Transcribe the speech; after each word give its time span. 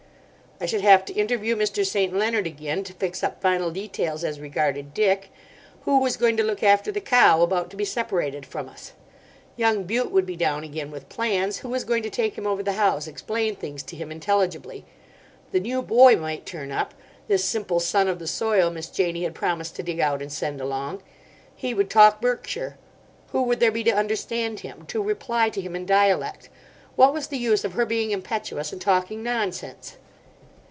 I 0.63 0.67
should 0.67 0.81
have 0.81 1.05
to 1.05 1.13
interview 1.13 1.55
Mr. 1.55 1.83
St. 1.83 2.13
Leonard 2.15 2.45
again 2.45 2.83
to 2.83 2.93
fix 2.93 3.23
up 3.23 3.41
final 3.41 3.71
details 3.71 4.23
as 4.23 4.39
regarded 4.39 4.93
Dick. 4.93 5.31
Who 5.85 5.97
was 5.99 6.17
going 6.17 6.37
to 6.37 6.43
look 6.43 6.61
after 6.61 6.91
the 6.91 7.01
cow, 7.01 7.41
about 7.41 7.71
to 7.71 7.75
be 7.75 7.83
separated 7.83 8.45
from 8.45 8.69
us? 8.69 8.93
Young 9.57 9.85
Bute 9.85 10.11
would 10.11 10.27
be 10.27 10.35
down 10.35 10.63
again 10.63 10.91
with 10.91 11.09
plans. 11.09 11.57
Who 11.57 11.69
was 11.69 11.83
going 11.83 12.03
to 12.03 12.11
take 12.11 12.37
him 12.37 12.45
over 12.45 12.61
the 12.61 12.73
house, 12.73 13.07
explain 13.07 13.55
things 13.55 13.81
to 13.81 13.95
him 13.95 14.11
intelligibly? 14.11 14.85
The 15.51 15.59
new 15.59 15.81
boy 15.81 16.15
might 16.15 16.45
turn 16.45 16.71
up—this 16.71 17.43
simple 17.43 17.79
son 17.79 18.07
of 18.07 18.19
the 18.19 18.27
soil 18.27 18.69
Miss 18.69 18.85
Janie 18.89 19.23
had 19.23 19.33
promised 19.33 19.75
to 19.77 19.81
dig 19.83 19.99
out 19.99 20.21
and 20.21 20.31
send 20.31 20.61
along. 20.61 21.01
He 21.55 21.73
would 21.73 21.89
talk 21.89 22.21
Berkshire. 22.21 22.77
Who 23.31 23.41
would 23.45 23.59
there 23.61 23.71
be 23.71 23.83
to 23.85 23.89
understand 23.97 24.59
him—to 24.59 25.01
reply 25.01 25.49
to 25.49 25.59
him 25.61 25.75
in 25.75 25.87
dialect? 25.87 26.49
What 26.95 27.15
was 27.15 27.29
the 27.29 27.39
use 27.39 27.65
of 27.65 27.73
her 27.73 27.85
being 27.87 28.11
impetuous 28.11 28.71
and 28.71 28.79
talking 28.79 29.23
nonsense? 29.23 29.97